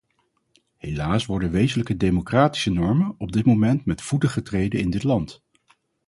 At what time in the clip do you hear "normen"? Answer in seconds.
2.71-3.15